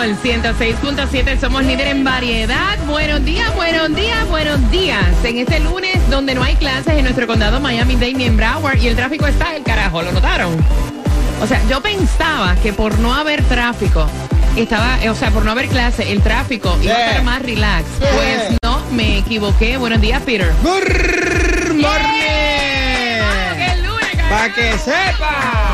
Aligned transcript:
Sol 0.00 0.16
106.7, 0.22 1.38
somos 1.38 1.62
líder 1.62 1.88
en 1.88 2.04
variedad. 2.04 2.78
Buenos 2.86 3.22
días, 3.22 3.54
buenos 3.54 3.94
días, 3.94 4.26
buenos 4.28 4.70
días. 4.70 5.04
En 5.24 5.36
este 5.36 5.60
lunes 5.60 5.98
donde 6.08 6.34
no 6.34 6.42
hay 6.42 6.54
clases 6.56 6.94
en 6.94 7.02
nuestro 7.02 7.26
condado 7.26 7.60
Miami-Dade 7.60 8.14
ni 8.14 8.24
en 8.24 8.34
Broward 8.34 8.78
y 8.78 8.88
el 8.88 8.96
tráfico 8.96 9.26
está 9.26 9.54
el 9.54 9.62
carajo, 9.62 10.00
¿lo 10.00 10.12
notaron? 10.12 10.56
O 11.42 11.46
sea, 11.46 11.60
yo 11.68 11.82
pensaba 11.82 12.56
que 12.62 12.72
por 12.72 12.98
no 12.98 13.14
haber 13.14 13.42
tráfico, 13.44 14.06
estaba, 14.56 14.96
o 15.10 15.14
sea, 15.14 15.30
por 15.32 15.44
no 15.44 15.50
haber 15.50 15.68
clase, 15.68 16.10
el 16.10 16.22
tráfico 16.22 16.78
iba 16.82 16.94
a 16.94 17.06
estar 17.08 17.22
más 17.22 17.42
relax. 17.42 17.84
Pues 17.98 18.56
no, 18.62 18.80
me 18.92 19.18
equivoqué. 19.18 19.76
Buenos 19.76 20.00
días, 20.00 20.22
Peter. 20.22 20.50
Good 20.62 21.74
morning. 21.74 22.20
¡Que 23.54 23.72
el 23.72 23.82
lunes, 23.82 24.10
carajo! 24.16 24.30
Para 24.30 24.54
que 24.54 24.78
sepa. 24.78 25.69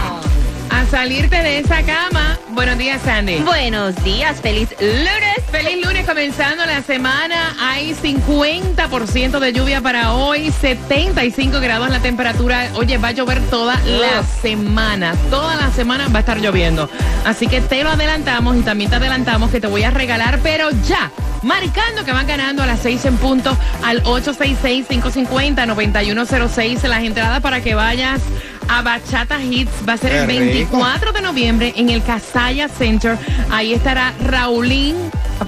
A 0.76 0.84
salirte 0.84 1.42
de 1.42 1.60
esa 1.60 1.82
cama. 1.82 2.38
Buenos 2.50 2.76
días, 2.76 3.00
Sandy. 3.00 3.38
Buenos 3.38 3.94
días, 4.04 4.42
feliz 4.42 4.68
lunes. 4.78 5.38
Feliz 5.50 5.82
lunes 5.82 6.04
comenzando 6.04 6.66
la 6.66 6.82
semana. 6.82 7.56
Hay 7.58 7.94
50% 7.94 9.38
de 9.38 9.54
lluvia 9.54 9.80
para 9.80 10.12
hoy, 10.12 10.50
75 10.50 11.60
grados 11.60 11.88
la 11.88 12.00
temperatura. 12.00 12.68
Oye, 12.74 12.98
va 12.98 13.08
a 13.08 13.12
llover 13.12 13.40
toda 13.48 13.80
la 13.86 14.22
semana. 14.42 15.14
Toda 15.30 15.56
la 15.56 15.70
semana 15.70 16.08
va 16.08 16.18
a 16.18 16.20
estar 16.20 16.40
lloviendo. 16.40 16.90
Así 17.24 17.46
que 17.46 17.62
te 17.62 17.82
lo 17.82 17.88
adelantamos 17.88 18.54
y 18.58 18.60
también 18.60 18.90
te 18.90 18.96
adelantamos 18.96 19.50
que 19.50 19.62
te 19.62 19.68
voy 19.68 19.82
a 19.82 19.90
regalar, 19.90 20.40
pero 20.42 20.68
ya. 20.86 21.10
Marcando 21.42 22.04
que 22.04 22.12
van 22.12 22.26
ganando 22.26 22.62
a 22.62 22.66
las 22.66 22.80
6 22.80 23.02
en 23.06 23.16
punto 23.16 23.56
al 23.82 24.02
866-550-9106. 24.02 26.86
Las 26.86 27.02
entradas 27.02 27.40
para 27.40 27.62
que 27.62 27.74
vayas 27.74 28.20
a 28.68 28.82
Bachata 28.82 29.40
Hits 29.42 29.70
va 29.88 29.94
a 29.94 29.96
ser 29.96 30.12
el 30.12 30.26
Qué 30.26 30.40
rico. 30.40 30.76
24 30.78 31.12
de 31.12 31.20
noviembre 31.22 31.72
en 31.76 31.90
el 31.90 32.02
Casaya 32.02 32.68
Center. 32.68 33.16
Ahí 33.50 33.72
estará 33.74 34.12
Raulín. 34.24 34.96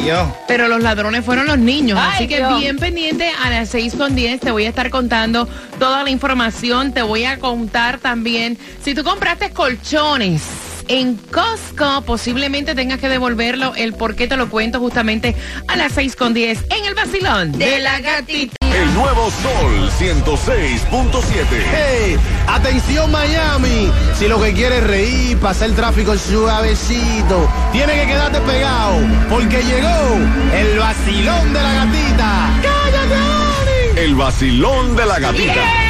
Dios. 0.00 0.28
Pero 0.46 0.68
los 0.68 0.80
ladrones 0.80 1.24
fueron 1.24 1.46
los 1.46 1.58
niños, 1.58 1.98
Ay, 2.00 2.12
así 2.14 2.28
que 2.28 2.38
Dios. 2.38 2.60
bien 2.60 2.78
pendiente 2.78 3.30
a 3.42 3.50
las 3.50 3.68
6 3.70 3.94
con 3.94 4.14
10 4.14 4.40
te 4.40 4.50
voy 4.50 4.64
a 4.64 4.68
estar 4.68 4.90
contando 4.90 5.48
toda 5.78 6.04
la 6.04 6.10
información, 6.10 6.92
te 6.92 7.02
voy 7.02 7.24
a 7.24 7.38
contar 7.38 7.98
también 7.98 8.58
si 8.82 8.94
tú 8.94 9.04
compraste 9.04 9.50
colchones. 9.50 10.42
En 10.88 11.16
Costco 11.16 12.02
posiblemente 12.02 12.74
tengas 12.74 12.98
que 12.98 13.08
devolverlo, 13.08 13.74
el 13.76 13.92
por 13.94 14.14
qué 14.14 14.26
te 14.26 14.36
lo 14.36 14.48
cuento 14.48 14.80
justamente 14.80 15.34
a 15.68 15.76
las 15.76 15.92
6 15.92 16.16
con 16.16 16.34
10 16.34 16.64
en 16.70 16.84
el 16.84 16.94
vacilón 16.94 17.52
de 17.52 17.78
la 17.78 18.00
gatita. 18.00 18.56
El 18.74 18.94
nuevo 18.94 19.30
Sol 19.30 19.90
106.7. 19.98 21.46
Hey, 21.50 22.16
atención 22.48 23.10
Miami. 23.10 23.90
Si 24.18 24.26
lo 24.26 24.40
que 24.42 24.52
quieres 24.54 24.78
es 24.78 24.86
reír, 24.86 25.38
pasar 25.38 25.68
el 25.68 25.74
tráfico 25.74 26.16
suavecito, 26.16 27.48
tiene 27.70 27.94
que 27.94 28.06
quedarte 28.06 28.40
pegado, 28.40 28.96
porque 29.28 29.62
llegó 29.62 30.18
el 30.54 30.78
vacilón 30.78 31.52
de 31.52 31.62
la 31.62 31.72
gatita. 31.74 32.50
¡Cállate, 32.62 34.04
El 34.04 34.14
vacilón 34.14 34.96
de 34.96 35.06
la 35.06 35.18
gatita. 35.18 35.81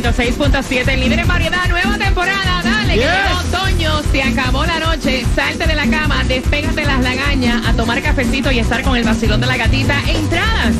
106.7, 0.00 0.96
líder 0.96 1.18
en 1.18 1.28
variedad, 1.28 1.68
nueva 1.68 1.98
temporada. 1.98 2.62
Dale, 2.64 2.94
Yes. 2.94 3.04
otoño, 3.46 4.00
se 4.10 4.22
acabó 4.22 4.64
la 4.64 4.78
noche, 4.80 5.22
salte 5.36 5.66
de 5.66 5.74
la 5.74 5.86
cama, 5.86 6.24
despégate 6.24 6.84
las 6.86 7.00
lagañas, 7.02 7.66
a 7.66 7.74
tomar 7.74 8.00
cafecito 8.00 8.50
y 8.50 8.58
estar 8.60 8.82
con 8.82 8.96
el 8.96 9.04
vacilón 9.04 9.40
de 9.42 9.46
la 9.46 9.58
gatita. 9.58 10.00
Entradas. 10.08 10.74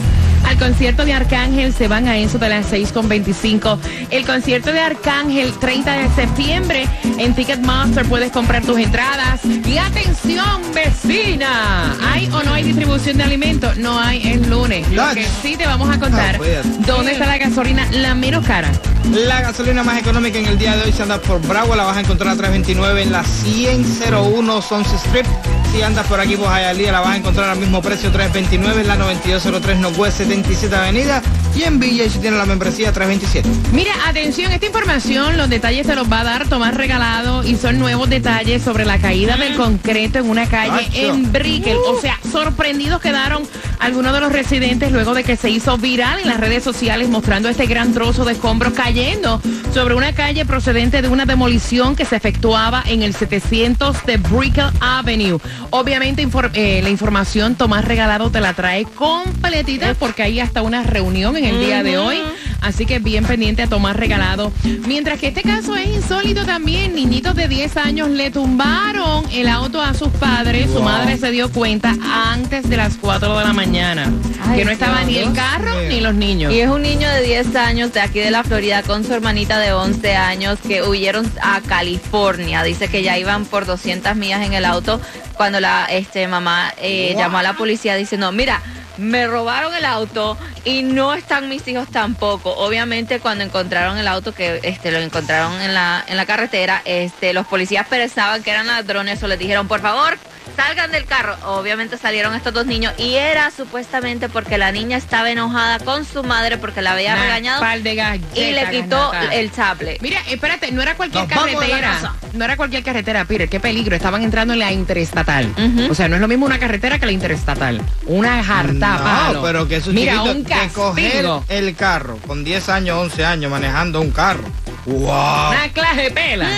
Al 0.48 0.56
concierto 0.58 1.04
de 1.04 1.12
Arcángel 1.12 1.72
se 1.74 1.88
van 1.88 2.08
a 2.08 2.16
eso 2.16 2.38
de 2.38 2.48
las 2.48 2.72
6.25. 2.72 3.78
El 4.10 4.24
concierto 4.26 4.72
de 4.72 4.80
Arcángel, 4.80 5.52
30 5.58 5.92
de 5.92 6.08
septiembre. 6.14 6.88
En 7.18 7.34
Ticketmaster 7.34 8.06
puedes 8.06 8.32
comprar 8.32 8.62
tus 8.62 8.78
entradas. 8.78 9.40
Y 9.44 9.78
atención, 9.78 10.60
vecina. 10.74 11.94
¿Hay 12.12 12.28
o 12.32 12.42
no 12.42 12.54
hay 12.54 12.64
distribución 12.64 13.18
de 13.18 13.22
alimentos? 13.24 13.76
No 13.76 13.98
hay, 14.00 14.26
es 14.32 14.46
lunes. 14.48 14.88
Lo 14.90 15.04
que 15.14 15.24
sí 15.42 15.56
te 15.56 15.66
vamos 15.66 15.88
a 15.94 16.00
contar. 16.00 16.34
Ah, 16.34 16.38
pues. 16.38 16.86
¿Dónde 16.86 17.12
está 17.12 17.26
la 17.26 17.38
gasolina 17.38 17.86
la 17.92 18.14
menos 18.14 18.44
cara? 18.44 18.70
La 19.10 19.42
gasolina 19.42 19.82
más 19.82 19.98
económica 19.98 20.38
en 20.38 20.46
el 20.46 20.56
día 20.56 20.76
de 20.76 20.84
hoy 20.84 20.92
si 20.92 21.02
andas 21.02 21.18
por 21.20 21.40
Bravo 21.46 21.74
la 21.74 21.84
vas 21.84 21.96
a 21.96 22.00
encontrar 22.00 22.32
a 22.32 22.36
329 22.36 23.02
en 23.02 23.12
la 23.12 23.22
10001 23.24 24.62
Sunset 24.62 24.98
Strip. 24.98 25.26
Si 25.72 25.82
andas 25.82 26.06
por 26.06 26.20
aquí 26.20 26.36
por 26.36 26.48
Hialeah 26.48 26.92
la 26.92 27.00
vas 27.00 27.10
a 27.10 27.16
encontrar 27.16 27.50
al 27.50 27.58
mismo 27.58 27.82
precio 27.82 28.10
329 28.10 28.82
en 28.82 28.88
la 28.88 28.96
9203 28.96 29.78
Northwest 29.78 30.18
77 30.18 30.74
Avenida 30.74 31.22
y 31.54 31.62
en 31.62 31.78
Villa 31.80 32.08
si 32.08 32.18
tienes 32.18 32.38
la 32.38 32.46
membresía 32.46 32.92
327. 32.92 33.70
Mira, 33.72 33.92
atención, 34.06 34.52
esta 34.52 34.66
información, 34.66 35.36
los 35.36 35.48
detalles 35.48 35.86
te 35.86 35.94
los 35.94 36.10
va 36.10 36.20
a 36.20 36.24
dar 36.24 36.48
Tomás 36.48 36.74
Regalado 36.74 37.42
y 37.42 37.56
son 37.56 37.78
nuevos 37.78 38.08
detalles 38.08 38.62
sobre 38.62 38.84
la 38.84 38.98
caída 38.98 39.36
del 39.36 39.56
concreto 39.56 40.18
en 40.18 40.30
una 40.30 40.46
calle 40.46 40.88
en 40.92 41.32
Brickell. 41.32 41.76
O 41.86 42.00
sea, 42.00 42.18
sorprendidos 42.30 43.00
quedaron 43.00 43.42
algunos 43.82 44.12
de 44.12 44.20
los 44.20 44.32
residentes 44.32 44.92
luego 44.92 45.12
de 45.12 45.24
que 45.24 45.36
se 45.36 45.50
hizo 45.50 45.76
viral 45.76 46.20
en 46.20 46.28
las 46.28 46.38
redes 46.38 46.62
sociales 46.62 47.08
mostrando 47.08 47.48
este 47.48 47.66
gran 47.66 47.92
trozo 47.92 48.24
de 48.24 48.32
escombros 48.32 48.72
cayendo 48.74 49.42
sobre 49.74 49.94
una 49.94 50.14
calle 50.14 50.46
procedente 50.46 51.02
de 51.02 51.08
una 51.08 51.26
demolición 51.26 51.96
que 51.96 52.04
se 52.04 52.14
efectuaba 52.14 52.84
en 52.86 53.02
el 53.02 53.12
700 53.12 54.06
de 54.06 54.18
Brickell 54.18 54.70
Avenue. 54.80 55.40
Obviamente 55.70 56.26
eh, 56.54 56.80
la 56.80 56.90
información 56.90 57.56
Tomás 57.56 57.84
Regalado 57.84 58.30
te 58.30 58.40
la 58.40 58.54
trae 58.54 58.84
completita 58.84 59.94
porque 59.94 60.22
hay 60.22 60.38
hasta 60.38 60.62
una 60.62 60.84
reunión 60.84 61.36
en 61.36 61.44
el 61.44 61.58
día 61.58 61.82
de 61.82 61.98
hoy. 61.98 62.18
Así 62.62 62.86
que 62.86 63.00
bien 63.00 63.24
pendiente 63.24 63.62
a 63.62 63.66
Tomás 63.66 63.96
Regalado. 63.96 64.52
Mientras 64.86 65.18
que 65.18 65.28
este 65.28 65.42
caso 65.42 65.74
es 65.76 65.88
insólito 65.88 66.44
también, 66.46 66.94
niñitos 66.94 67.34
de 67.34 67.48
10 67.48 67.76
años 67.76 68.08
le 68.08 68.30
tumbaron 68.30 69.24
el 69.32 69.48
auto 69.48 69.82
a 69.82 69.94
sus 69.94 70.08
padres. 70.10 70.70
Su 70.72 70.80
madre 70.80 71.18
se 71.18 71.30
dio 71.32 71.50
cuenta 71.50 71.94
antes 72.32 72.68
de 72.70 72.76
las 72.76 72.96
4 72.96 73.38
de 73.38 73.44
la 73.44 73.52
mañana. 73.52 74.12
Ay, 74.46 74.58
que 74.60 74.64
no 74.64 74.70
estaba 74.70 75.02
ni 75.04 75.18
el 75.18 75.32
carro 75.32 75.72
ni 75.88 76.00
los 76.00 76.14
niños. 76.14 76.52
Y 76.52 76.60
es 76.60 76.68
un 76.68 76.82
niño 76.82 77.08
de 77.10 77.22
10 77.22 77.54
años 77.56 77.92
de 77.92 78.00
aquí 78.00 78.20
de 78.20 78.30
la 78.30 78.44
Florida 78.44 78.82
con 78.82 79.04
su 79.04 79.12
hermanita 79.12 79.58
de 79.58 79.72
11 79.72 80.14
años 80.16 80.58
que 80.66 80.82
huyeron 80.82 81.30
a 81.42 81.60
California. 81.62 82.62
Dice 82.62 82.88
que 82.88 83.02
ya 83.02 83.18
iban 83.18 83.44
por 83.44 83.66
200 83.66 84.14
millas 84.16 84.46
en 84.46 84.52
el 84.54 84.64
auto 84.64 85.00
cuando 85.34 85.58
la 85.60 85.86
este, 85.86 86.28
mamá 86.28 86.72
eh, 86.80 87.10
Wow. 87.14 87.20
llamó 87.22 87.38
a 87.38 87.42
la 87.42 87.52
policía 87.54 87.96
diciendo, 87.96 88.30
mira, 88.32 88.60
me 89.02 89.26
robaron 89.26 89.74
el 89.74 89.84
auto 89.84 90.38
y 90.64 90.82
no 90.82 91.12
están 91.14 91.48
mis 91.48 91.66
hijos 91.66 91.88
tampoco. 91.88 92.50
Obviamente 92.50 93.20
cuando 93.20 93.44
encontraron 93.44 93.98
el 93.98 94.06
auto 94.06 94.32
que 94.32 94.60
este 94.62 94.92
lo 94.92 94.98
encontraron 94.98 95.60
en 95.60 95.74
la 95.74 96.04
en 96.06 96.16
la 96.16 96.24
carretera, 96.24 96.82
este 96.84 97.32
los 97.32 97.46
policías 97.46 97.86
pensaban 97.88 98.42
que 98.42 98.50
eran 98.50 98.68
ladrones 98.68 99.22
o 99.22 99.28
les 99.28 99.38
dijeron, 99.38 99.66
"Por 99.68 99.80
favor, 99.80 100.18
salgan 100.56 100.90
del 100.92 101.04
carro. 101.04 101.36
Obviamente 101.46 101.96
salieron 101.96 102.34
estos 102.34 102.52
dos 102.52 102.66
niños 102.66 102.92
y 102.98 103.14
era 103.14 103.50
supuestamente 103.50 104.28
porque 104.28 104.58
la 104.58 104.72
niña 104.72 104.96
estaba 104.96 105.30
enojada 105.30 105.78
con 105.78 106.04
su 106.04 106.22
madre 106.22 106.58
porque 106.58 106.82
la 106.82 106.92
había 106.92 107.14
Una 107.14 107.22
regañado 107.22 107.62
de 107.82 108.20
y 108.34 108.52
le 108.52 108.70
quitó 108.70 109.12
el 109.32 109.50
tablet. 109.50 110.00
Mira, 110.00 110.20
espérate, 110.28 110.72
no 110.72 110.82
era 110.82 110.96
cualquier 110.96 111.28
Nos 111.28 111.32
carretera. 111.32 112.14
No 112.32 112.44
era 112.44 112.56
cualquier 112.56 112.82
carretera, 112.82 113.24
Peter, 113.24 113.48
qué 113.48 113.60
peligro. 113.60 113.94
Estaban 113.94 114.22
entrando 114.22 114.54
en 114.54 114.60
la 114.60 114.72
interestatal. 114.72 115.54
O 115.90 115.94
sea, 115.94 116.08
no 116.08 116.16
es 116.16 116.20
lo 116.20 116.28
mismo 116.28 116.46
una 116.46 116.58
carretera 116.58 116.98
que 116.98 117.06
la 117.06 117.12
interestatal. 117.12 117.80
Una 118.06 118.42
jarta 118.42 118.98
palo. 119.02 119.34
No, 119.34 119.42
pero 119.42 119.68
que 119.68 119.76
eso 119.76 119.92
Mira, 119.92 120.22
un 120.22 120.44
que 120.44 120.68
coger 120.74 121.26
el 121.48 121.74
carro 121.76 122.16
con 122.26 122.44
10 122.44 122.68
años, 122.68 122.98
11 122.98 123.24
años 123.24 123.50
manejando 123.50 124.00
un 124.00 124.10
carro. 124.10 124.44
¡Wow! 124.86 125.50
Una 125.50 125.68
clase 125.72 126.02
de 126.02 126.10
pela. 126.10 126.48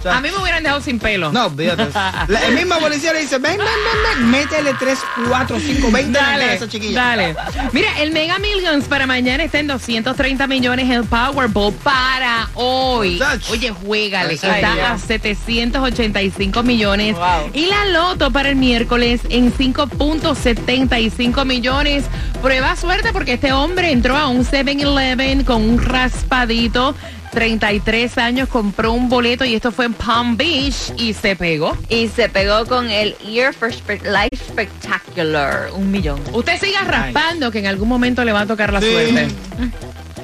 Muchacho. 0.00 0.16
A 0.16 0.20
mí 0.20 0.28
me 0.30 0.38
hubieran 0.38 0.62
dejado 0.62 0.80
sin 0.80 0.98
pelo. 0.98 1.30
No, 1.32 1.46
olvídate. 1.46 1.88
La, 2.28 2.46
el 2.46 2.54
mismo 2.54 2.78
policía 2.78 3.12
le 3.12 3.20
dice, 3.20 3.38
ven, 3.38 3.58
ven, 3.58 3.66
ven, 3.66 4.20
ven, 4.20 4.30
métele 4.30 4.74
3, 4.78 4.98
4, 5.28 5.60
5, 5.60 5.90
20 5.90 5.98
en 6.00 6.12
la 6.12 6.20
Dale, 6.20 6.44
cabeza, 6.46 6.68
chiquilla. 6.68 7.00
dale. 7.04 7.36
Mira, 7.72 7.98
el 8.00 8.10
Mega 8.12 8.38
Millions 8.38 8.84
para 8.86 9.06
mañana 9.06 9.42
está 9.44 9.58
en 9.58 9.66
230 9.66 10.46
millones 10.46 10.88
el 10.90 11.04
Powerball 11.04 11.72
para 11.74 12.48
hoy. 12.54 13.12
Muchacho. 13.14 13.52
Oye, 13.52 13.70
juégale, 13.70 14.30
Ay, 14.30 14.34
está 14.36 14.60
ya. 14.60 14.92
a 14.92 14.98
785 14.98 16.62
millones. 16.62 17.14
Wow. 17.16 17.50
Y 17.52 17.66
la 17.66 17.84
Loto 17.86 18.30
para 18.30 18.48
el 18.50 18.56
miércoles 18.56 19.20
en 19.28 19.52
5.75 19.52 21.44
millones. 21.44 22.04
Prueba 22.42 22.74
suerte 22.76 23.12
porque 23.12 23.34
este 23.34 23.52
hombre 23.52 23.90
entró 23.92 24.16
a 24.16 24.28
un 24.28 24.44
7-Eleven 24.44 25.44
con 25.44 25.62
un 25.68 25.78
raspadito. 25.82 26.94
33 27.30 28.18
años, 28.18 28.48
compró 28.48 28.92
un 28.92 29.08
boleto 29.08 29.44
y 29.44 29.54
esto 29.54 29.70
fue 29.72 29.84
en 29.86 29.94
Palm 29.94 30.36
Beach 30.36 30.92
y 30.98 31.12
se 31.14 31.36
pegó. 31.36 31.76
Y 31.88 32.08
se 32.08 32.28
pegó 32.28 32.66
con 32.66 32.90
el 32.90 33.16
Year 33.18 33.54
for 33.54 33.70
Spe- 33.72 34.00
Life 34.04 34.44
Spectacular, 34.48 35.70
un 35.74 35.90
millón. 35.90 36.20
Usted 36.32 36.58
siga 36.60 36.82
raspando 36.82 37.50
que 37.50 37.60
en 37.60 37.66
algún 37.66 37.88
momento 37.88 38.24
le 38.24 38.32
va 38.32 38.40
a 38.42 38.46
tocar 38.46 38.72
la 38.72 38.80
Sí. 38.80 38.90
suerte. 38.90 39.28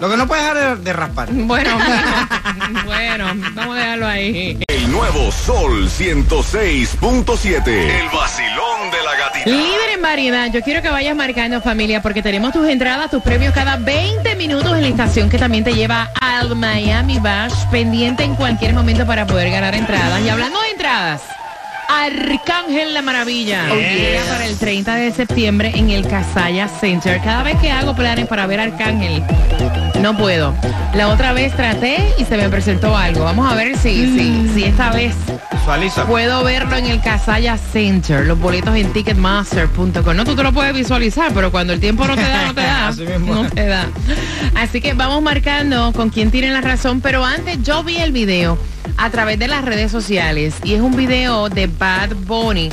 Lo 0.01 0.11
que 0.11 0.17
no 0.17 0.27
puede 0.27 0.43
dejar 0.43 0.79
de, 0.79 0.93
raspar. 0.93 1.29
Bueno, 1.33 1.79
bueno, 2.85 3.27
vamos 3.55 3.77
a 3.77 3.79
dejarlo 3.79 4.07
ahí. 4.07 4.59
El 4.67 4.91
nuevo 4.91 5.31
Sol 5.31 5.89
106.7. 5.89 7.69
El 7.69 8.09
vacilón 8.09 8.91
de 8.91 9.03
la 9.05 9.17
gatita. 9.17 9.51
Líder 9.51 9.91
en 9.95 10.03
variedad, 10.03 10.51
yo 10.53 10.61
quiero 10.63 10.83
que 10.83 10.91
vayas 10.91 11.17
marcando 11.17 11.61
familia 11.61 12.03
porque 12.03 12.23
tenemos 12.23 12.53
tus 12.53 12.69
entradas, 12.69 13.11
tus 13.11 13.23
premios 13.23 13.55
cada 13.55 13.77
20 13.77 14.35
minutos 14.37 14.73
en 14.75 14.83
la 14.83 14.89
estación 14.89 15.31
que 15.31 15.39
también 15.39 15.65
te 15.65 15.75
lleva 15.75 16.11
al 16.21 16.55
Miami 16.57 17.19
Bash, 17.19 17.55
pendiente 17.71 18.25
en 18.25 18.35
cualquier 18.35 18.75
momento 18.75 19.07
para 19.07 19.27
poder 19.27 19.51
ganar 19.51 19.75
entradas. 19.75 20.21
Y 20.23 20.29
hablando 20.29 20.61
de 20.61 20.71
entradas, 20.71 21.23
Arcángel 21.89 22.95
la 22.95 23.03
Maravilla. 23.03 23.69
Llega 23.75 24.25
para 24.25 24.47
el 24.47 24.57
30 24.57 24.95
de 24.97 25.13
septiembre 25.13 25.73
en 25.75 25.91
el 25.91 26.07
Casaya 26.07 26.69
Center. 26.69 27.21
Cada 27.23 27.43
vez 27.43 27.59
que 27.61 27.71
hago 27.71 27.95
planes 27.95 28.27
para 28.27 28.47
ver 28.47 28.61
Arcángel, 28.61 29.23
no 30.01 30.17
puedo. 30.17 30.55
La 30.95 31.09
otra 31.09 31.33
vez 31.33 31.55
traté 31.55 32.15
y 32.19 32.25
se 32.25 32.37
me 32.37 32.49
presentó 32.49 32.97
algo. 32.97 33.25
Vamos 33.25 33.51
a 33.51 33.55
ver 33.55 33.77
si, 33.77 34.07
si, 34.17 34.49
si 34.55 34.65
esta 34.65 34.91
vez 34.91 35.15
Visualiza. 35.53 36.07
Puedo 36.07 36.45
verlo 36.45 36.77
en 36.77 36.87
el 36.87 37.01
Casaya 37.01 37.57
Center, 37.57 38.25
los 38.25 38.39
boletos 38.39 38.77
en 38.77 38.93
ticketmaster.com. 38.93 40.17
No, 40.17 40.25
tú 40.25 40.37
te 40.37 40.43
lo 40.43 40.53
puedes 40.53 40.75
visualizar, 40.75 41.33
pero 41.35 41.51
cuando 41.51 41.73
el 41.73 41.81
tiempo 41.81 42.07
no 42.07 42.15
te 42.15 42.23
da, 42.23 42.47
no 42.47 42.55
te 42.55 42.61
da. 42.61 42.89
Así 42.89 43.03
mismo. 43.03 43.35
No 43.35 43.51
te 43.51 43.67
da. 43.67 43.89
Así 44.55 44.81
que 44.81 44.95
vamos 44.95 45.23
marcando 45.23 45.93
con 45.93 46.11
quién 46.11 46.31
tiene 46.31 46.51
la 46.51 46.61
razón. 46.61 47.01
Pero 47.01 47.25
antes 47.25 47.63
yo 47.63 47.83
vi 47.83 47.97
el 47.97 48.13
video 48.13 48.59
a 48.97 49.11
través 49.11 49.39
de 49.39 49.49
las 49.49 49.65
redes 49.65 49.91
sociales 49.91 50.55
y 50.65 50.75
es 50.75 50.81
un 50.81 50.97
video 50.97 51.49
de 51.49 51.67
Bad 51.67 52.15
Bunny 52.27 52.71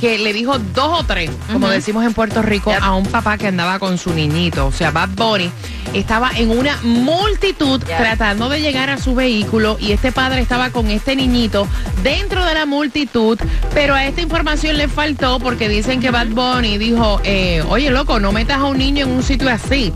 que 0.00 0.18
le 0.18 0.32
dijo 0.32 0.58
dos 0.58 1.00
o 1.00 1.04
tres, 1.04 1.30
como 1.52 1.68
decimos 1.68 2.04
en 2.04 2.12
Puerto 2.12 2.42
Rico, 2.42 2.70
Yep. 2.72 2.82
a 2.82 2.94
un 2.94 3.06
papá 3.06 3.38
que 3.38 3.46
andaba 3.46 3.78
con 3.78 3.96
su 3.96 4.12
niñito. 4.12 4.66
O 4.66 4.72
sea, 4.72 4.90
Bad 4.90 5.10
Bunny 5.10 5.50
estaba 5.94 6.30
en 6.36 6.50
una 6.50 6.76
multitud 6.82 7.80
Yep. 7.80 7.96
tratando 7.96 8.48
de 8.48 8.60
llegar 8.60 8.90
a 8.90 8.98
su 8.98 9.14
vehículo 9.14 9.78
y 9.80 9.92
este 9.92 10.12
padre 10.12 10.40
estaba 10.42 10.70
con 10.70 10.90
este 10.90 11.16
niñito 11.16 11.66
dentro 12.02 12.44
de 12.44 12.52
la 12.54 12.66
multitud, 12.66 13.38
pero 13.72 13.94
a 13.94 14.04
esta 14.04 14.20
información 14.20 14.76
le 14.76 14.88
faltó 14.88 15.38
porque 15.38 15.68
dicen 15.68 16.00
que 16.00 16.10
Bad 16.10 16.28
Bunny 16.28 16.76
dijo, 16.76 17.20
eh, 17.24 17.62
oye 17.68 17.90
loco, 17.90 18.20
no 18.20 18.32
metas 18.32 18.58
a 18.58 18.64
un 18.64 18.76
niño 18.78 19.06
en 19.06 19.12
un 19.12 19.22
sitio 19.22 19.48
así. 19.48 19.92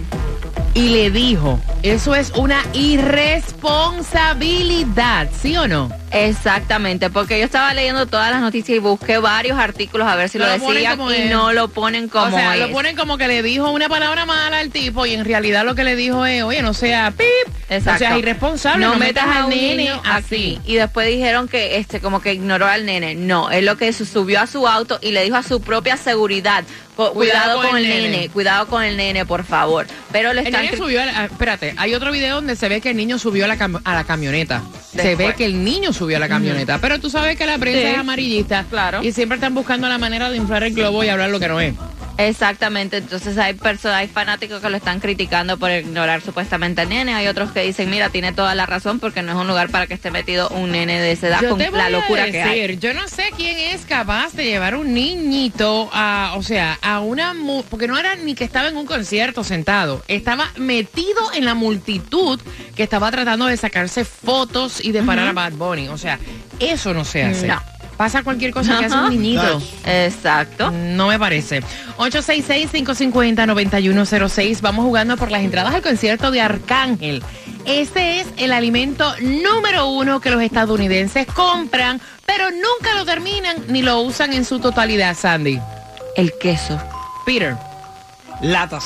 Y 0.75 0.89
le 0.91 1.11
dijo, 1.11 1.59
eso 1.83 2.15
es 2.15 2.31
una 2.37 2.63
irresponsabilidad, 2.73 5.29
¿sí 5.41 5.57
o 5.57 5.67
no? 5.69 5.91
Exactamente, 6.11 7.11
porque 7.11 7.39
yo 7.39 7.45
estaba 7.45 7.75
leyendo 7.75 8.07
todas 8.07 8.31
las 8.33 8.41
noticias 8.41 8.77
y 8.77 8.79
busqué 8.79 9.19
varios 9.19 9.59
artículos 9.59 10.09
a 10.09 10.17
ver 10.17 10.31
si 10.31 10.39
No 10.39 10.47
lo 10.47 10.57
lo 10.57 10.71
decían 10.73 10.99
y 11.11 11.15
es. 11.15 11.31
no 11.31 11.53
lo 11.53 11.69
ponen 11.69 12.09
como 12.09 12.35
o 12.35 12.39
sea, 12.39 12.55
es. 12.57 12.63
lo 12.63 12.71
ponen 12.73 12.97
como 12.97 13.19
que 13.19 13.29
le 13.29 13.43
dijo 13.43 13.71
una 13.71 13.89
palabra 13.91 14.25
mala 14.25 14.59
al 14.59 14.71
tipo 14.71 15.05
y 15.07 15.13
en 15.15 15.25
realidad 15.27 15.65
lo 15.67 15.75
que 15.75 15.85
le 15.85 15.97
dijo 15.97 16.25
es, 16.25 16.43
oye, 16.43 16.63
no 16.63 16.73
sea 16.73 17.11
pip, 17.11 17.27
Exacto. 17.69 18.05
o 18.05 18.09
sea, 18.09 18.17
irresponsable, 18.19 18.87
no, 18.87 18.95
metas 18.97 19.27
al 19.29 19.51
nene 19.51 19.77
niño 19.77 20.01
así. 20.05 20.59
Y 20.65 20.77
después 20.77 21.07
dijeron 21.09 21.47
que 21.47 21.77
este 21.77 22.01
como 22.01 22.23
que 22.23 22.33
ignoró 22.33 22.67
al 22.67 22.87
nene. 22.87 23.15
No, 23.15 23.51
es 23.51 23.63
lo 23.63 23.77
que 23.77 23.93
su- 23.93 24.07
subió 24.07 24.41
a 24.41 24.47
su 24.47 24.67
auto 24.67 24.99
y 25.03 25.11
le 25.13 25.23
dijo 25.25 25.37
a 25.37 25.43
su 25.43 25.61
propia 25.61 25.99
seguridad, 25.99 26.65
"Co- 26.97 27.13
cuidado, 27.13 27.61
con, 27.63 27.77
el 27.77 27.87
nene. 27.87 28.31
cuidado 28.31 28.67
con 28.67 28.83
el 28.83 28.97
nene, 28.97 29.27
por 29.27 29.45
favor. 29.45 29.87
Pero 30.11 30.33
le 30.33 30.41
El 30.41 30.47
están 30.49 30.75
subió, 30.77 31.03
a 31.03 31.07
la- 31.07 31.25
ah, 31.25 31.29
espérate, 31.69 31.89
hay 31.89 31.95
otro 31.95 32.13
video 32.13 32.37
donde 32.37 32.57
se 32.57 32.69
ve 32.69 32.81
que 32.81 32.91
el 32.91 32.97
niño 32.97 33.19
subió 33.19 33.45
a 33.45 33.49
la, 33.49 33.57
cam- 33.59 33.81
a 33.85 33.95
la 33.95 34.05
camioneta. 34.05 34.63
Se 34.95 35.15
ve 35.17 35.35
que 35.37 35.45
el 35.45 35.63
niño 35.65 35.93
subió 35.93 36.17
a 36.17 36.21
la 36.21 36.29
camioneta, 36.29 36.79
pero 36.79 36.99
tú 36.99 37.11
sabes 37.11 37.37
que 37.37 37.47
la 37.47 37.59
prensa 37.59 37.81
Sí. 37.81 37.87
es 37.87 37.99
amarillista 37.99 38.65
Claro. 38.71 39.03
y 39.03 39.13
siempre 39.13 39.37
están 39.37 39.55
buscando 39.55 39.89
la 39.89 39.99
manera 39.99 40.31
de 40.31 40.37
inflar 40.37 40.63
el 40.65 40.75
globo 40.75 41.05
y 41.05 41.09
hablar 41.09 41.31
lo 41.31 41.39
que 41.41 41.49
no 41.49 41.61
es. 41.61 41.75
Exactamente, 42.19 42.97
entonces 42.97 43.39
hay 43.39 43.55
personas, 43.55 43.99
hay 43.99 44.09
fanáticos 44.09 44.61
que 44.61 44.69
lo 44.69 44.77
están 44.77 44.99
criticando 44.99 45.57
por 45.57 45.71
ignorar 45.71 46.21
supuestamente 46.21 46.81
al 46.81 46.89
nene, 46.89 47.15
hay 47.15 47.29
otros 47.29 47.53
que 47.53 47.63
dicen, 47.63 47.89
mira, 47.91 48.11
tiene 48.11 48.33
toda 48.33 48.57
la 48.57 48.67
razón 48.67 48.99
porque 48.99 49.23
no 49.23 49.31
es 49.33 49.39
un 49.39 49.47
lugar 49.47 49.71
para 49.71 49.87
que 49.87 49.95
esté 49.95 50.11
metido 50.11 50.49
un 50.49 50.73
nene 50.73 51.01
de 51.01 51.13
esa 51.13 51.29
edad 51.29 51.41
Yo 51.41 51.51
con 51.51 51.59
te 51.59 51.71
voy 51.71 51.79
la 51.79 51.91
locura 51.91 52.25
a 52.25 52.31
que 52.31 52.43
hay. 52.43 52.61
decir, 52.61 52.81
yo 52.81 52.93
no 52.93 53.07
sé 53.07 53.31
quién 53.37 53.57
es 53.57 53.85
capaz 53.87 54.33
de 54.33 54.47
llevar 54.47 54.75
un 54.75 54.93
niñito 54.95 55.89
a, 55.93 56.33
o 56.37 56.43
sea, 56.43 56.77
a 56.83 56.99
una, 56.99 57.35
mu- 57.35 57.63
porque 57.63 57.87
no 57.87 57.97
era 57.97 58.17
ni 58.17 58.35
que 58.35 58.43
estaba 58.43 58.67
en 58.67 58.77
un 58.77 58.85
concierto 58.87 59.45
sentado, 59.45 60.03
estaba 60.09 60.51
metido 60.57 61.33
en 61.35 61.45
la 61.45 61.55
multitud 61.55 62.41
que 62.75 62.83
estaba 62.83 63.13
tratando 63.13 63.47
de 63.47 63.57
sacarse 63.57 64.05
fotos 64.05 64.85
y 64.85 64.91
de 64.91 65.05
parar 65.05 65.29
a 65.29 65.33
Bad 65.33 65.53
Bunny, 65.53 65.87
o 65.87 65.97
sea, 65.97 66.19
eso 66.59 66.93
no 66.93 67.05
se 67.05 67.23
hace. 67.23 67.47
No. 67.47 67.63
Pasa 67.99 68.23
cualquier 68.23 68.53
cosa 68.53 68.79
que 68.79 68.85
hace 68.85 68.97
un 68.97 69.11
niñito. 69.11 69.61
Exacto. 69.85 70.71
No 70.71 71.09
me 71.09 71.19
parece. 71.19 71.65
866-550-9106. 71.97 74.61
Vamos 74.61 74.85
jugando 74.85 75.17
por 75.17 75.33
las 75.33 75.43
entradas 75.43 75.75
al 75.75 75.83
concierto 75.83 76.31
de 76.31 76.41
Arcángel. 76.41 77.25
Ese 77.65 78.21
es 78.21 78.29
el 78.37 78.53
alimento 78.53 79.13
número 79.21 79.89
uno 79.89 80.21
que 80.21 80.31
los 80.31 80.41
estadounidenses 80.41 81.27
compran, 81.27 82.01
pero 82.25 82.53
nunca 82.53 82.95
lo 82.95 83.05
terminan 83.05 83.57
ni 83.67 83.83
lo 83.83 84.01
usan 84.01 84.33
en 84.33 84.45
su 84.45 84.61
totalidad, 84.61 85.17
Sandy. 85.17 85.59
El 86.15 86.33
queso. 86.41 86.81
Peter. 87.27 87.57
Latas. 88.41 88.85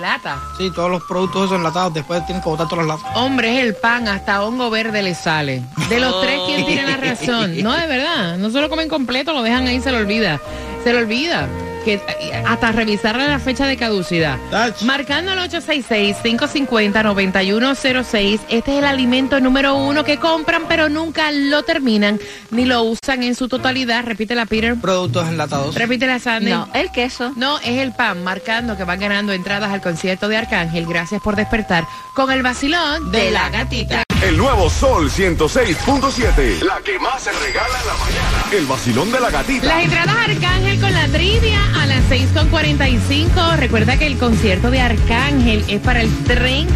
Lata. 0.00 0.40
Sí, 0.58 0.70
todos 0.70 0.90
los 0.90 1.02
productos 1.04 1.46
esos 1.46 1.58
enlatados 1.58 1.94
después 1.94 2.24
tienen 2.26 2.42
que 2.42 2.48
botar 2.48 2.68
todas 2.68 2.86
las 2.86 2.98
latas. 2.98 3.16
Hombre, 3.16 3.58
es 3.58 3.64
el 3.64 3.74
pan, 3.74 4.08
hasta 4.08 4.42
hongo 4.42 4.70
verde 4.70 5.02
le 5.02 5.14
sale. 5.14 5.62
De 5.88 6.00
los 6.00 6.20
tres, 6.22 6.40
¿quién 6.46 6.66
tiene 6.66 6.86
la 6.86 6.96
razón? 6.96 7.62
No, 7.62 7.76
de 7.76 7.86
verdad. 7.86 8.36
No 8.38 8.50
se 8.50 8.60
lo 8.60 8.68
comen 8.68 8.88
completo, 8.88 9.32
lo 9.32 9.42
dejan 9.42 9.66
ahí, 9.66 9.80
se 9.80 9.92
lo 9.92 9.98
olvida. 9.98 10.40
Se 10.82 10.92
lo 10.92 11.00
olvida. 11.00 11.46
Que, 11.84 12.00
hasta 12.46 12.72
revisarle 12.72 13.26
la 13.26 13.38
fecha 13.38 13.66
de 13.66 13.76
caducidad. 13.76 14.38
Marcando 14.82 15.32
el 15.32 15.38
866-550-9106. 15.50 18.40
Este 18.48 18.72
es 18.72 18.78
el 18.78 18.84
alimento 18.84 19.40
número 19.40 19.76
uno 19.76 20.04
que 20.04 20.18
compran, 20.18 20.64
pero 20.68 20.88
nunca 20.88 21.30
lo 21.30 21.62
terminan 21.62 22.18
ni 22.50 22.64
lo 22.64 22.82
usan 22.82 23.22
en 23.22 23.34
su 23.34 23.48
totalidad. 23.48 24.04
Repítela, 24.04 24.46
Peter. 24.46 24.76
Productos 24.76 25.28
enlatados. 25.28 25.74
Repítela, 25.74 26.18
Sandy. 26.18 26.50
No, 26.50 26.68
el 26.74 26.90
queso. 26.92 27.32
No, 27.36 27.58
es 27.58 27.78
el 27.78 27.92
pan, 27.92 28.22
marcando 28.24 28.76
que 28.76 28.84
van 28.84 29.00
ganando 29.00 29.32
entradas 29.32 29.72
al 29.72 29.80
concierto 29.80 30.28
de 30.28 30.36
Arcángel. 30.36 30.86
Gracias 30.86 31.22
por 31.22 31.36
despertar 31.36 31.86
con 32.14 32.30
el 32.30 32.42
vacilón 32.42 33.10
de 33.10 33.30
la 33.30 33.48
gatita. 33.50 34.02
El 34.22 34.36
nuevo 34.36 34.68
Sol 34.68 35.10
106.7. 35.10 36.62
La 36.62 36.80
que 36.84 36.98
más 36.98 37.22
se 37.22 37.32
regala 37.32 37.80
en 37.80 37.86
la 37.86 37.94
mañana. 37.94 38.39
El 38.52 38.66
vacilón 38.66 39.12
de 39.12 39.20
la 39.20 39.30
gatita. 39.30 39.64
Las 39.64 39.84
entradas 39.84 40.16
Arcángel 40.28 40.80
con 40.80 40.92
la 40.92 41.06
trivia 41.06 41.60
a 41.80 41.86
las 41.86 42.02
6.45. 42.10 43.56
Recuerda 43.56 43.96
que 43.96 44.08
el 44.08 44.18
concierto 44.18 44.72
de 44.72 44.80
Arcángel 44.80 45.64
es 45.68 45.80
para 45.80 46.00
el 46.00 46.12
30 46.24 46.72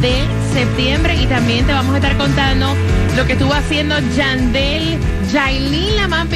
de 0.00 0.22
septiembre 0.54 1.16
y 1.16 1.26
también 1.26 1.66
te 1.66 1.72
vamos 1.72 1.94
a 1.94 1.96
estar 1.98 2.16
contando 2.16 2.76
lo 3.16 3.26
que 3.26 3.32
estuvo 3.32 3.52
haciendo 3.52 3.96
Yandel 4.16 4.98
Yailin, 5.32 5.96
la 5.96 6.06
más 6.06 6.28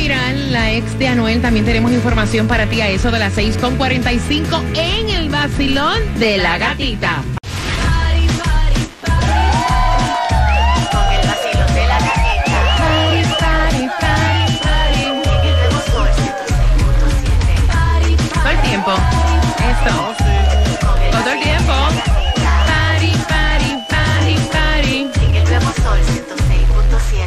la 0.50 0.72
ex 0.72 0.98
de 0.98 1.06
Anuel, 1.06 1.40
también 1.40 1.64
tenemos 1.64 1.92
información 1.92 2.48
para 2.48 2.66
ti 2.66 2.80
a 2.80 2.88
eso 2.88 3.12
de 3.12 3.20
las 3.20 3.36
6.45 3.36 4.62
en 4.74 5.08
el 5.08 5.28
vacilón 5.28 6.00
De 6.18 6.38
la 6.38 6.58
gatita. 6.58 7.22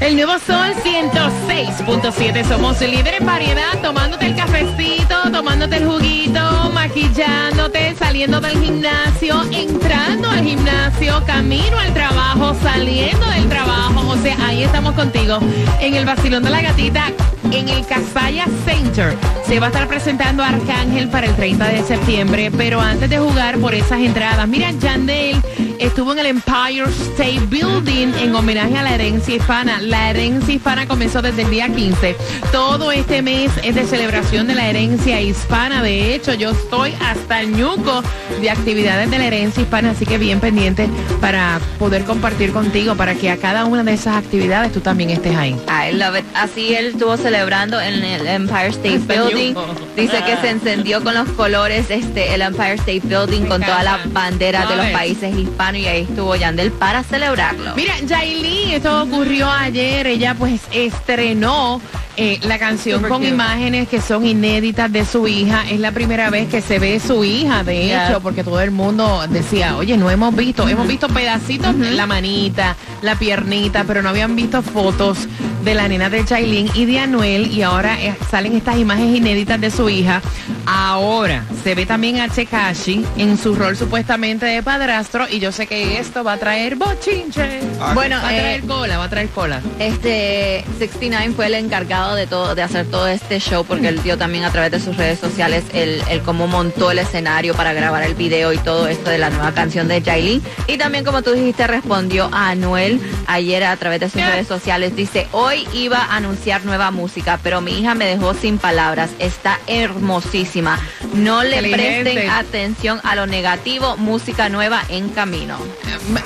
El 0.03 0.17
nuevo 0.17 0.33
sol 0.33 0.73
106.7. 0.83 2.45
Somos 2.45 2.81
líderes 2.81 3.21
en 3.21 3.25
variedad, 3.25 3.79
tomándote 3.81 4.25
el 4.25 4.35
cafecito, 4.35 5.31
tomándote 5.31 5.77
el 5.77 5.87
juguito, 5.87 6.69
maquillándote, 6.73 7.95
saliendo 7.95 8.41
del 8.41 8.61
gimnasio, 8.61 9.41
entrando 9.49 10.29
al 10.29 10.43
gimnasio, 10.43 11.23
camino 11.25 11.79
al 11.79 11.93
trabajo, 11.93 12.53
saliendo 12.61 13.25
del 13.27 13.47
trabajo. 13.47 14.09
O 14.09 14.17
sea, 14.17 14.35
ahí 14.45 14.63
estamos 14.63 14.93
contigo 14.93 15.39
en 15.79 15.93
el 15.93 16.05
vacilón 16.05 16.43
de 16.43 16.49
la 16.49 16.61
gatita. 16.61 17.05
En 17.49 17.69
el 17.69 17.85
Casaya 17.85 18.45
Center 18.65 19.15
se 19.47 19.61
va 19.61 19.67
a 19.67 19.69
estar 19.69 19.87
presentando 19.87 20.43
Arcángel 20.43 21.07
para 21.07 21.27
el 21.27 21.35
30 21.37 21.65
de 21.69 21.81
septiembre, 21.81 22.51
pero 22.51 22.81
antes 22.81 23.09
de 23.09 23.19
jugar 23.19 23.57
por 23.59 23.73
esas 23.73 24.01
entradas, 24.01 24.49
mira, 24.49 24.71
Yandel 24.71 25.41
estuvo 25.83 26.13
en 26.13 26.19
el 26.19 26.25
Empire 26.27 26.85
State 26.85 27.41
Building 27.49 28.13
en 28.19 28.33
homenaje 28.33 28.77
a 28.77 28.83
la 28.83 28.95
herencia 28.95 29.35
hispana. 29.35 29.81
La 29.81 30.11
herencia 30.11 30.53
hispana 30.53 30.87
comenzó 30.87 31.21
desde 31.21 31.41
el 31.41 31.49
día 31.49 31.67
15. 31.67 32.15
Todo 32.51 32.91
este 32.91 33.21
mes 33.21 33.51
es 33.63 33.75
de 33.75 33.85
celebración 33.85 34.47
de 34.47 34.55
la 34.55 34.69
herencia 34.69 35.19
hispana. 35.19 35.83
De 35.83 36.15
hecho, 36.15 36.33
yo 36.33 36.51
estoy 36.51 36.93
hasta 37.01 37.41
el 37.41 37.51
ñuco 37.51 38.01
de 38.41 38.49
actividades 38.49 39.11
de 39.11 39.17
la 39.17 39.25
herencia 39.25 39.61
hispana, 39.61 39.91
así 39.91 40.05
que 40.05 40.17
bien 40.17 40.39
pendiente 40.39 40.87
para 41.19 41.59
poder 41.79 42.05
compartir 42.05 42.53
contigo, 42.53 42.95
para 42.95 43.15
que 43.15 43.29
a 43.29 43.37
cada 43.37 43.65
una 43.65 43.83
de 43.83 43.93
esas 43.93 44.15
actividades 44.15 44.71
tú 44.71 44.79
también 44.79 45.09
estés 45.09 45.35
ahí. 45.35 45.55
I 45.67 45.93
love 45.95 46.17
it. 46.17 46.25
Así 46.33 46.73
él 46.73 46.87
estuvo 46.87 47.17
celebrando 47.17 47.79
en 47.81 48.03
el 48.03 48.25
Empire 48.25 48.67
State 48.67 48.95
Hasta 48.95 49.13
Building. 49.13 49.53
Dice 49.97 50.23
que 50.25 50.37
se 50.37 50.49
encendió 50.49 51.03
con 51.03 51.13
los 51.13 51.27
colores 51.29 51.89
este 51.89 52.33
el 52.33 52.41
Empire 52.41 52.75
State 52.75 53.01
Building 53.03 53.43
Me 53.43 53.49
con 53.49 53.61
todas 53.61 53.83
las 53.83 53.97
encanta. 53.99 54.19
banderas 54.19 54.69
de 54.69 54.75
los 54.77 54.85
países 54.87 55.35
hispanos 55.35 55.72
y 55.79 55.87
ahí 55.87 56.01
estuvo 56.03 56.35
Yandel 56.35 56.71
para 56.71 57.03
celebrarlo. 57.03 57.75
Mira, 57.75 57.99
Yailin, 57.99 58.71
esto 58.71 59.03
ocurrió 59.03 59.49
ayer. 59.49 60.07
Ella 60.07 60.35
pues 60.37 60.61
estrenó 60.71 61.81
eh, 62.17 62.39
la 62.43 62.59
canción 62.59 62.97
Super 62.97 63.09
con 63.09 63.19
cute. 63.19 63.29
imágenes 63.33 63.87
que 63.87 63.99
son 64.01 64.25
inéditas 64.25 64.91
de 64.91 65.05
su 65.05 65.27
hija. 65.27 65.63
Es 65.69 65.79
la 65.79 65.91
primera 65.91 66.29
vez 66.29 66.47
que 66.49 66.61
se 66.61 66.79
ve 66.79 66.99
su 66.99 67.23
hija, 67.23 67.63
de 67.63 67.83
Yeah. 67.87 68.09
hecho, 68.09 68.21
porque 68.21 68.43
todo 68.43 68.61
el 68.61 68.71
mundo 68.71 69.23
decía, 69.29 69.75
oye, 69.77 69.97
no 69.97 70.09
hemos 70.09 70.35
visto, 70.35 70.67
hemos 70.69 70.87
visto 70.87 71.07
pedacitos 71.09 71.77
de 71.77 71.91
la 71.91 72.05
manita, 72.05 72.75
la 73.01 73.15
piernita, 73.15 73.83
pero 73.85 74.01
no 74.01 74.09
habían 74.09 74.35
visto 74.35 74.61
fotos 74.61 75.27
de 75.63 75.75
la 75.75 75.87
nena 75.87 76.09
de 76.09 76.23
Yailin 76.25 76.69
y 76.73 76.85
de 76.85 76.99
Anuel 76.99 77.51
y 77.51 77.61
ahora 77.61 77.97
eh, 78.01 78.13
salen 78.29 78.55
estas 78.55 78.77
imágenes 78.77 79.15
inéditas 79.17 79.59
de 79.59 79.71
su 79.71 79.89
hija. 79.89 80.21
Ahora 80.65 81.43
se 81.63 81.75
ve 81.75 81.85
también 81.85 82.19
a 82.19 82.29
Chekashi 82.29 83.05
en 83.17 83.37
su 83.37 83.55
rol 83.55 83.75
supuestamente 83.77 84.45
de 84.45 84.61
padrastro 84.63 85.25
y 85.29 85.39
yo 85.39 85.51
sé 85.51 85.67
que 85.67 85.99
esto 85.99 86.23
va 86.23 86.33
a 86.33 86.37
traer 86.37 86.75
bochinche. 86.75 87.59
Bueno, 87.93 88.17
va 88.21 88.27
a 88.27 88.35
eh, 88.35 88.39
traer 88.39 88.63
cola, 88.63 88.97
va 88.97 89.03
a 89.05 89.09
traer 89.09 89.29
cola. 89.29 89.61
Este 89.79 90.63
69 90.79 91.33
fue 91.35 91.47
el 91.47 91.53
encargado 91.55 92.02
de 92.11 92.27
todo, 92.27 92.55
de 92.55 92.61
hacer 92.61 92.85
todo 92.85 93.07
este 93.07 93.39
show 93.39 93.63
porque 93.65 93.87
él 93.87 94.03
dio 94.03 94.17
también 94.17 94.43
a 94.43 94.51
través 94.51 94.71
de 94.71 94.79
sus 94.79 94.97
redes 94.97 95.19
sociales 95.19 95.63
el, 95.73 96.01
el 96.09 96.21
cómo 96.21 96.47
montó 96.47 96.91
el 96.91 96.99
escenario 96.99 97.55
para 97.55 97.73
grabar 97.73 98.03
el 98.03 98.13
video 98.13 98.53
y 98.53 98.57
todo 98.57 98.87
esto 98.87 99.09
de 99.09 99.17
la 99.17 99.29
nueva 99.29 99.53
canción 99.53 99.87
de 99.87 100.01
Jailin. 100.01 100.41
Y 100.67 100.77
también 100.77 101.05
como 101.05 101.21
tú 101.21 101.31
dijiste 101.31 101.65
respondió 101.65 102.29
a 102.31 102.49
Anuel 102.49 103.01
ayer 103.27 103.63
a 103.63 103.75
través 103.77 103.99
de 104.01 104.09
sus 104.09 104.21
redes 104.21 104.47
sociales. 104.47 104.95
Dice, 104.95 105.27
hoy 105.31 105.67
iba 105.73 105.97
a 105.97 106.15
anunciar 106.17 106.65
nueva 106.65 106.91
música, 106.91 107.39
pero 107.41 107.61
mi 107.61 107.79
hija 107.79 107.95
me 107.95 108.05
dejó 108.05 108.33
sin 108.33 108.57
palabras. 108.57 109.11
Está 109.19 109.59
hermosísima. 109.67 110.79
No 111.13 111.43
le 111.43 111.61
presten 111.71 112.29
atención 112.29 112.99
a 113.03 113.15
lo 113.15 113.27
negativo. 113.27 113.97
Música 113.97 114.49
nueva 114.49 114.83
en 114.89 115.09
camino. 115.09 115.57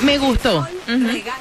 Me, 0.01 0.17
me 0.87 0.97
gustó. 1.13 1.33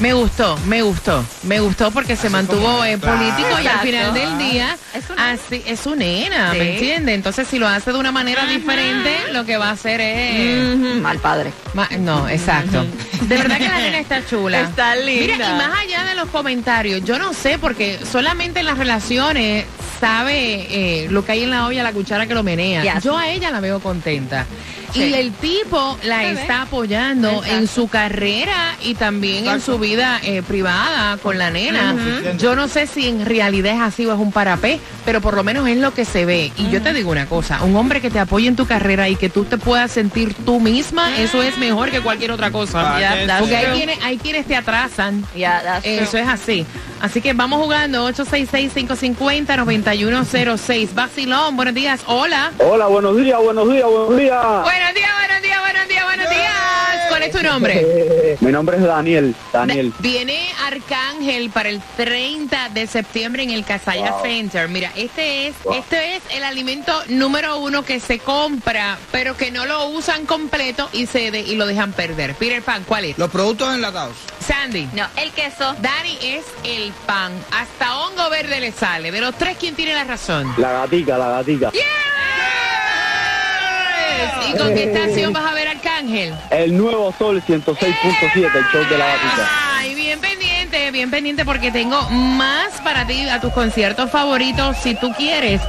Me 0.00 0.12
gustó, 0.12 0.58
me 0.66 0.82
gustó, 0.82 1.24
me 1.44 1.60
gustó 1.60 1.90
porque 1.92 2.16
se 2.16 2.28
mantuvo 2.28 2.84
eh, 2.84 2.98
Claro. 2.98 3.18
político 3.18 3.60
y 3.62 3.66
al 3.66 3.78
final 3.80 4.14
del 4.14 4.38
día 4.38 4.76
Es 4.94 5.08
una- 5.10 5.30
así 5.32 5.62
es 5.66 5.80
su 5.80 5.94
nena, 5.94 6.52
Sí. 6.52 6.58
¿me 6.58 6.72
entiendes? 6.74 7.14
Entonces 7.14 7.46
si 7.48 7.58
lo 7.58 7.68
hace 7.68 7.92
de 7.92 7.98
una 7.98 8.10
manera 8.12 8.44
diferente, 8.46 9.16
lo 9.32 9.44
que 9.44 9.56
va 9.56 9.68
a 9.68 9.72
hacer 9.72 10.00
es 10.00 10.76
Mal 11.00 11.18
padre. 11.18 11.52
Ma- 11.74 11.88
no, 11.98 12.28
exacto. 12.28 12.84
De 13.22 13.36
verdad 13.36 13.58
que 13.58 13.68
la 13.68 13.78
nena 13.78 13.98
está 13.98 14.24
chula. 14.26 14.60
Está 14.60 14.96
linda. 14.96 15.34
Mira, 15.36 15.50
y 15.50 15.52
más 15.54 15.78
allá 15.78 16.04
de 16.04 16.14
los 16.14 16.28
comentarios, 16.30 17.04
yo 17.04 17.18
no 17.18 17.32
sé, 17.32 17.58
porque 17.58 17.98
solamente 18.10 18.60
en 18.60 18.66
las 18.66 18.78
relaciones 18.78 19.64
sabe 20.02 20.66
eh, 20.68 21.06
lo 21.10 21.24
que 21.24 21.30
hay 21.30 21.44
en 21.44 21.50
la 21.50 21.64
olla, 21.66 21.84
la 21.84 21.92
cuchara 21.92 22.26
que 22.26 22.34
lo 22.34 22.42
menea. 22.42 22.82
Yes. 22.82 23.04
Yo 23.04 23.16
a 23.16 23.28
ella 23.28 23.52
la 23.52 23.60
veo 23.60 23.78
contenta. 23.78 24.46
Sí. 24.92 25.04
Y 25.04 25.14
el 25.14 25.32
tipo 25.32 25.96
la 26.02 26.20
Se 26.20 26.34
ve. 26.34 26.40
está 26.42 26.62
apoyando 26.62 27.30
Exacto. 27.30 27.54
en 27.54 27.66
su 27.68 27.88
carrera 27.88 28.74
y 28.82 28.94
también 28.94 29.46
en 29.46 29.60
su 29.62 29.78
vida 29.78 30.20
eh, 30.22 30.42
privada 30.42 31.16
con 31.18 31.38
la 31.38 31.50
nena. 31.50 31.94
Yo 32.36 32.56
no 32.56 32.66
sé 32.68 32.86
si 32.88 33.08
en 33.08 33.24
realidad 33.24 33.76
es 33.76 33.80
así 33.80 34.04
o 34.06 34.12
es 34.12 34.18
un 34.18 34.32
parapé, 34.32 34.80
pero 35.06 35.20
por 35.22 35.34
lo 35.34 35.44
menos 35.44 35.66
es 35.68 35.78
lo 35.78 35.94
que 35.94 36.04
se 36.04 36.26
ve. 36.26 36.52
Y 36.58 36.68
yo 36.70 36.82
te 36.82 36.92
digo 36.92 37.10
una 37.10 37.24
cosa, 37.26 37.62
un 37.62 37.74
hombre 37.76 38.00
que 38.02 38.10
te 38.10 38.18
apoye 38.18 38.48
en 38.48 38.56
tu 38.56 38.66
carrera 38.66 39.08
y 39.08 39.14
que 39.16 39.30
tú 39.30 39.44
te 39.44 39.56
puedas 39.56 39.92
sentir 39.92 40.34
tú 40.34 40.58
misma, 40.60 41.16
eso 41.16 41.42
es 41.42 41.56
mejor 41.58 41.90
que 41.90 42.00
cualquier 42.00 42.32
otra 42.32 42.50
cosa. 42.50 42.96
Ah, 42.96 42.98
Yeah, 42.98 43.38
Porque 43.38 43.56
hay 43.56 43.76
quienes, 43.78 43.98
hay 44.02 44.18
quienes 44.18 44.46
te 44.46 44.56
atrasan. 44.56 45.24
Yeah. 45.34 45.78
Eso 45.84 46.18
es 46.18 46.28
así. 46.28 46.66
Así 47.00 47.20
que 47.20 47.32
vamos 47.32 47.60
jugando 47.60 48.08
866-550-9106. 49.92 50.94
Vacilón, 50.94 51.56
buenos 51.56 51.74
días. 51.74 52.02
Hola. 52.06 52.52
Hola, 52.58 52.86
buenos 52.86 53.16
días, 53.16 53.38
buenos 53.38 53.70
días, 53.70 53.84
buenos 53.84 54.16
días. 54.16 54.42
Buenos 54.62 54.94
días, 54.94 55.10
buenos 55.18 55.42
días, 55.42 55.60
buenos 55.60 55.88
días, 55.88 56.04
buenos 56.04 56.30
días. 56.30 56.51
¿Cuál 57.22 57.30
es 57.30 57.36
tu 57.36 57.42
nombre? 57.46 58.36
Mi 58.40 58.50
nombre 58.50 58.76
es 58.78 58.82
Daniel, 58.82 59.34
Daniel. 59.52 59.92
Viene 60.00 60.48
Arcángel 60.66 61.50
para 61.50 61.68
el 61.68 61.80
30 61.96 62.70
de 62.70 62.86
septiembre 62.88 63.44
en 63.44 63.50
el 63.50 63.64
Casaya 63.64 64.14
Center. 64.22 64.68
Mira, 64.68 64.90
este 64.96 65.46
es, 65.46 65.54
este 65.76 66.16
es 66.16 66.22
el 66.32 66.42
alimento 66.42 66.92
número 67.08 67.58
uno 67.58 67.84
que 67.84 68.00
se 68.00 68.18
compra, 68.18 68.98
pero 69.12 69.36
que 69.36 69.52
no 69.52 69.66
lo 69.66 69.86
usan 69.86 70.26
completo 70.26 70.88
y 70.92 71.06
se 71.06 71.30
de- 71.30 71.40
y 71.42 71.54
lo 71.54 71.66
dejan 71.66 71.92
perder. 71.92 72.34
Peter 72.34 72.60
Pan, 72.62 72.82
¿cuál 72.88 73.04
es? 73.04 73.18
Los 73.18 73.30
productos 73.30 73.72
enlatados. 73.72 74.16
Sandy. 74.44 74.88
No, 74.92 75.06
el 75.16 75.30
queso. 75.30 75.76
Dani 75.80 76.18
es 76.22 76.44
el 76.64 76.92
pan. 77.06 77.32
Hasta 77.52 77.98
hongo 78.00 78.28
verde 78.30 78.60
le 78.60 78.72
sale. 78.72 79.12
De 79.12 79.20
los 79.20 79.36
tres, 79.36 79.56
¿quién 79.60 79.76
tiene 79.76 79.94
la 79.94 80.02
razón? 80.04 80.52
La 80.58 80.72
gatica, 80.72 81.16
la 81.16 81.28
gatica. 81.28 81.70
¿Y 84.48 84.56
con 84.56 84.74
qué 84.74 84.84
estación 84.84 85.32
vas 85.32 85.44
a 85.44 85.54
ver 85.54 85.68
Arcángel? 85.68 86.34
El 86.50 86.76
nuevo 86.76 87.12
Sol 87.18 87.42
106.7, 87.46 88.34
el 88.34 88.64
show 88.72 88.84
de 88.88 88.98
la 88.98 89.06
gatita. 89.06 89.48
Ay, 89.76 89.94
bien 89.94 90.20
pendiente, 90.20 90.90
bien 90.90 91.10
pendiente 91.10 91.44
porque 91.44 91.70
tengo 91.70 92.08
más 92.10 92.80
para 92.82 93.06
ti 93.06 93.28
a 93.28 93.40
tus 93.40 93.52
conciertos 93.52 94.10
favoritos. 94.10 94.76
Si 94.78 94.94
tú 94.94 95.12
quieres 95.16 95.60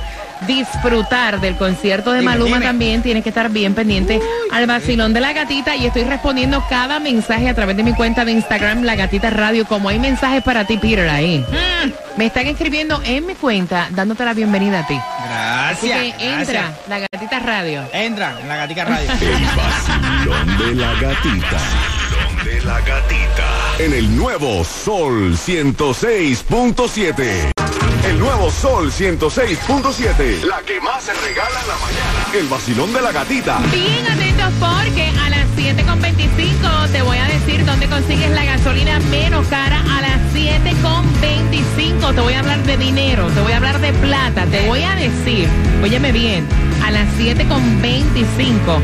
disfrutar 0.48 1.40
del 1.42 1.56
concierto 1.56 2.12
de 2.12 2.20
Dime, 2.20 2.32
Maluma 2.32 2.56
dime. 2.58 2.66
también, 2.66 3.02
tienes 3.02 3.24
que 3.24 3.30
estar 3.30 3.50
bien 3.50 3.74
pendiente 3.74 4.20
al 4.52 4.68
vacilón 4.68 5.14
de 5.14 5.22
la 5.22 5.32
gatita 5.34 5.76
y 5.76 5.86
estoy 5.86 6.04
respondiendo 6.04 6.64
cada 6.70 7.00
mensaje 7.00 7.48
a 7.50 7.54
través 7.54 7.78
de 7.78 7.84
mi 7.84 7.94
cuenta 7.94 8.26
de 8.26 8.32
Instagram, 8.34 8.84
La 8.84 8.96
Gatita 8.96 9.30
Radio, 9.30 9.66
como 9.66 9.90
hay 9.90 10.00
mensajes 10.00 10.44
para 10.44 10.66
ti, 10.66 10.78
Peter, 10.78 11.08
ahí. 11.10 11.40
Mm. 11.40 11.92
Me 12.18 12.26
están 12.28 12.46
escribiendo 12.48 13.02
en 13.06 13.26
mi 13.26 13.34
cuenta, 13.36 13.88
dándote 13.92 14.24
la 14.26 14.34
bienvenida 14.34 14.80
a 14.82 14.88
ti. 14.88 14.96
Así 14.96 15.88
Gracias. 15.88 16.00
que 16.18 16.26
entra, 16.26 16.62
gracias. 16.62 16.88
La 16.88 17.00
Gatita 17.00 17.40
Radio. 17.40 17.84
Entra 17.94 18.36
en 18.40 18.48
la 18.48 18.56
gatica 18.58 18.86
radio. 18.86 19.10
El 19.22 19.46
vacilón 19.56 20.58
de 20.60 20.76
la 20.76 20.94
gatita. 20.94 21.58
Vacilón 21.58 22.46
de 22.46 22.62
la 22.66 22.80
gatita. 22.82 23.48
En 23.80 23.94
el 23.94 24.16
nuevo 24.16 24.64
Sol 24.64 25.34
106.7. 25.36 27.53
El 28.06 28.20
nuevo 28.20 28.52
Sol 28.52 28.92
106.7. 28.92 30.44
La 30.44 30.62
que 30.62 30.82
más 30.82 31.04
se 31.04 31.14
regala 31.14 31.62
en 31.62 31.68
la 31.68 31.76
mañana. 31.76 32.28
El 32.34 32.48
vacilón 32.48 32.92
de 32.92 33.02
la 33.02 33.14
gatita. 33.14 33.60
Bien 33.72 34.06
atentos 34.06 34.52
porque 34.60 35.10
a 35.24 35.30
las 35.30 35.48
7.25 35.56 36.92
te 36.92 37.02
voy 37.02 37.18
a 37.18 37.28
decir 37.28 37.66
dónde 37.66 37.88
consigues 37.88 38.30
la 38.32 38.44
gasolina 38.44 39.00
menos 39.10 39.48
cara 39.48 39.80
a 39.80 40.02
las 40.02 40.20
7.25. 40.34 42.14
Te 42.14 42.20
voy 42.20 42.34
a 42.34 42.40
hablar 42.40 42.62
de 42.64 42.76
dinero, 42.76 43.28
te 43.28 43.40
voy 43.40 43.54
a 43.54 43.58
hablar 43.58 43.80
de 43.80 43.94
plata, 43.94 44.46
te 44.48 44.68
voy 44.68 44.84
a 44.84 44.96
decir, 44.96 45.48
óyeme 45.82 46.12
bien, 46.12 46.46
a 46.84 46.92
las 46.92 47.08
7.25 47.18 48.82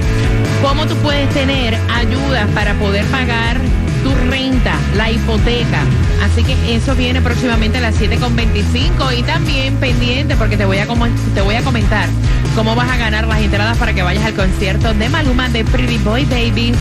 cómo 0.61 0.85
tú 0.87 0.95
puedes 0.97 1.29
tener 1.33 1.77
ayuda 1.93 2.47
para 2.53 2.73
poder 2.75 3.05
pagar 3.07 3.57
tu 4.03 4.13
renta, 4.29 4.75
la 4.95 5.11
hipoteca. 5.11 5.83
Así 6.23 6.43
que 6.43 6.75
eso 6.75 6.95
viene 6.95 7.21
próximamente 7.21 7.77
a 7.77 7.81
las 7.81 7.99
7.25 7.99 9.17
y 9.17 9.23
también 9.23 9.75
pendiente 9.77 10.35
porque 10.35 10.57
te 10.57 10.65
voy, 10.65 10.77
a 10.77 10.87
te 11.33 11.41
voy 11.41 11.55
a 11.55 11.61
comentar 11.63 12.09
cómo 12.55 12.75
vas 12.75 12.89
a 12.89 12.97
ganar 12.97 13.27
las 13.27 13.39
entradas 13.39 13.77
para 13.77 13.93
que 13.93 14.03
vayas 14.03 14.25
al 14.25 14.33
concierto 14.33 14.93
de 14.93 15.09
Maluma 15.09 15.49
de 15.49 15.63
Pretty 15.63 15.97
Boy 15.99 16.25
Baby. 16.25 16.73